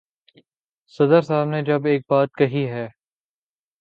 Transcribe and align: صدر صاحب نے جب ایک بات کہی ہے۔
صدر 0.93 1.21
صاحب 1.21 1.47
نے 1.47 1.61
جب 1.61 1.85
ایک 1.85 2.01
بات 2.09 2.29
کہی 2.37 2.67
ہے۔ 2.69 2.87